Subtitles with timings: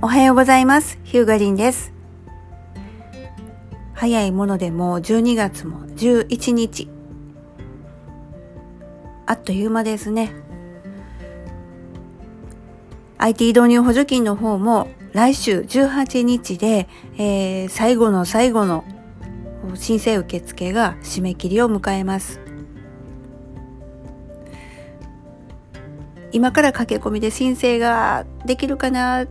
[0.00, 0.96] おはようございます。
[1.02, 1.92] ヒューガリンです。
[3.94, 6.88] 早いものでもう12月も11日。
[9.26, 10.30] あっという間ですね。
[13.18, 18.84] IT 導入補助金の方も来週18日で、えー最後の最後の
[19.74, 22.40] 申請受付が締め切りを迎えます。
[26.30, 29.28] 今から駆け込みで申請ができるかなっ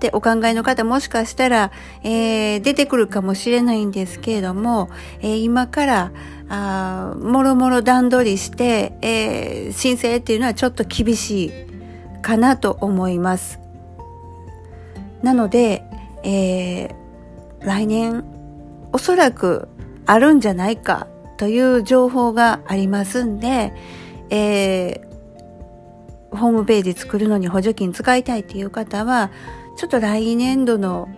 [0.00, 1.70] てお考えの方もしかしたら、
[2.02, 6.12] えー出てくるかもしれないんですけれども、えー今から
[6.48, 11.52] あもろもろ段取りして、えー申請っていうのはちょっと厳しい
[12.22, 13.60] かなと思います。
[15.22, 15.84] なので、
[16.24, 16.94] えー
[17.60, 18.24] 来年
[18.92, 19.68] おそらく
[20.06, 23.72] あるんじゃないかという情報がありますんで、
[24.30, 25.10] えー
[26.32, 29.30] ホームページ作るのに補助金使いたいっていう方は、
[29.80, 31.08] ちょっと来年度の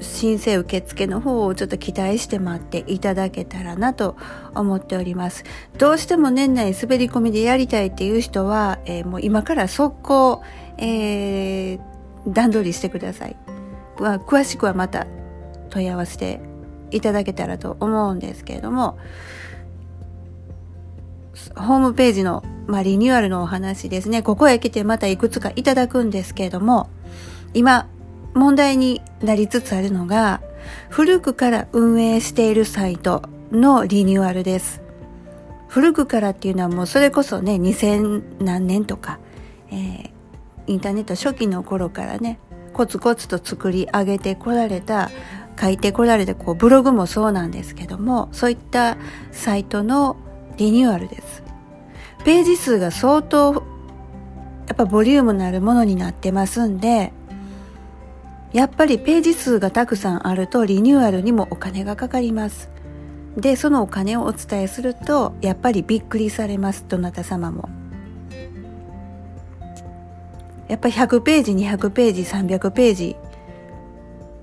[0.00, 4.16] 申請受付の方をちょっと期待して待っていただけたらなと
[4.54, 5.44] 思っております。
[5.76, 10.42] どうしても年内滑り込みでやりたいっていう人は、えーもう今から速攻、
[10.78, 11.80] えー
[12.26, 13.36] 段取りしてください。
[13.98, 15.06] まあ詳しくはまた
[15.68, 16.40] 問い合わせて
[16.90, 18.96] いただけたらと思うんですけれども、
[21.54, 24.22] ホームページの、まあ、リニューアルのお話ですね。
[24.22, 26.88] ここへ来てまたいくつかいただくんですけれども、
[27.54, 27.88] 今、
[28.34, 30.40] 問題になりつつあるのが、
[30.88, 34.82] 古くから運営しているサイトのリニューアルです。
[35.68, 39.18] 古くからっていうのはもうそれこそね、2000何年とか、
[39.70, 40.10] えー
[40.70, 42.38] インターネット初期の頃からね、
[42.72, 45.10] コツコツと作り上げてこられた、
[45.60, 48.96] 書いてこられたこうブログもそうなんですけども、そういった
[49.32, 50.16] サイトの
[50.58, 51.42] リニューアルです。
[52.24, 53.64] ページ数が相当、
[54.68, 57.12] やっぱボリュームのあるものになってますんで、
[58.52, 62.70] やっぱりページ数がたくさんあるとリニューアルにもお金がかかります。
[63.36, 67.68] で、そのお金をお伝えすると、やっぱりびっくりされます、どなた様も。
[70.68, 73.16] やっぱ100ページ、200ページ、300ページ、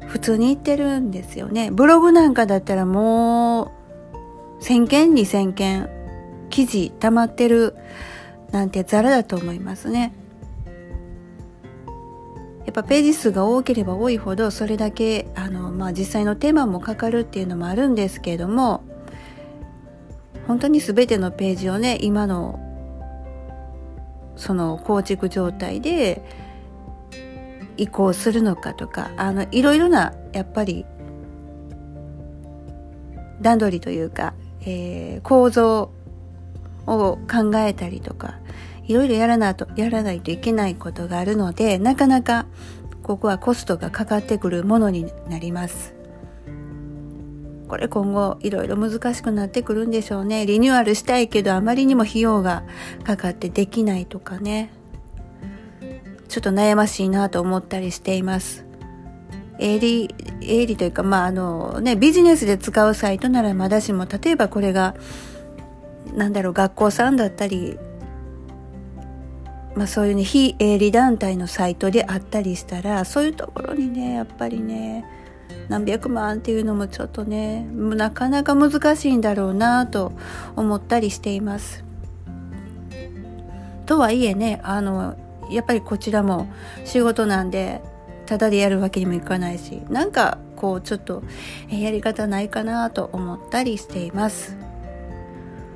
[0.07, 1.69] 普通に言ってるんですよね。
[1.71, 3.71] ブログなんかだったらも
[4.59, 5.89] う、1000件、2000件、
[6.49, 7.75] 記事溜まってる
[8.51, 10.13] なんてザラだと思いますね。
[12.67, 18.83] やっぱページ数が多ければ多いほどそれだけあの、まあ、実際のテーマもかかるっていうのもあるんですけれども
[20.47, 22.59] 本当に全てのページをね今の
[24.35, 26.21] その構築状態で
[27.77, 30.85] 移行するのかとかあのいろいろなやっぱり
[33.39, 35.91] 段取りというか、えー構造
[36.85, 38.35] を考えたりとか
[38.87, 42.45] いろいろやらないとやらないといけないことがあるのでなかなか
[43.03, 45.95] ここはコストがかかってくるものになります。
[47.67, 50.45] これ今後いろいろ難しくなってくるんでしょうね。
[50.45, 52.63] リニューアルしたいけどあまりにも費用が
[53.03, 54.71] かかってできないとかね。
[56.27, 58.65] ちょっと悩ましいなと思ったりしています。
[59.59, 64.95] 営利、営利というか、まああのね、ビジネスで使うサイトならまだしも、例えばこれが
[66.13, 67.79] なんだろう学校さんだったり、
[69.77, 75.05] まあ、そういうね非営利団体のサイトであったりしたらそういうところにねやっぱりね
[75.69, 80.13] 何百万っていうのもちょっとねなかなか難しいんだろうなと
[80.55, 81.85] 思ったりしています。
[83.85, 85.15] とはいえねあの
[85.51, 86.47] やっぱりこちらも
[86.83, 87.81] 仕事なんで
[88.25, 91.23] ただでやるわけにもいかないしなんかこうちょっと
[91.69, 94.56] やり方ないかなと思ったりしています。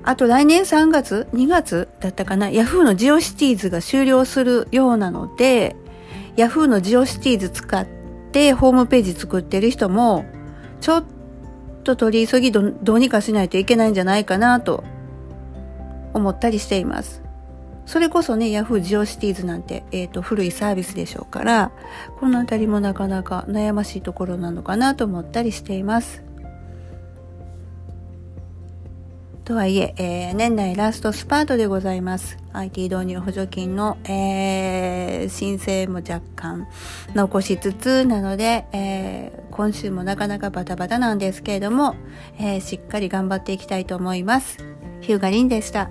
[0.03, 5.75] あと来年3月 ?2 月だったかな ?Yahoo のジオシティーズが終了するようなので、
[6.37, 7.85] Yahoo のジオシティーズ使っ
[8.31, 10.25] てホームページ作ってる人も、
[10.79, 11.03] ちょっ
[11.83, 14.83] と取り急ぎどどうにかしないといけないんじゃないかなと
[16.13, 17.21] 思ったりしています。
[17.85, 21.71] それこそね、Yahoo ジオシティーズなんて、えっ、と、古いサービスでしょうから、
[22.19, 26.23] このあたりもなかなか悩ましいところなのかなと思ったりしています。
[29.43, 32.37] とはいええー年内ラストスパートでございます。
[32.53, 36.67] IT 導入補助金の、えー申請も若干
[37.13, 41.95] 残しつつなので、えー今週もなかなかバタバタなんですけれども、
[42.39, 44.57] えしっかり頑張っていきたいと思います。
[45.01, 45.89] ヒューガリンでした。